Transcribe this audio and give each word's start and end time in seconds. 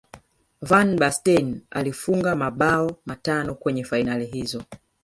van 0.69 0.89
basten 1.01 1.61
alifunga 1.71 2.35
mabao 2.35 3.01
matano 3.05 3.55
kwenye 3.55 3.83
fainali 3.83 4.25
hizo 4.25 4.63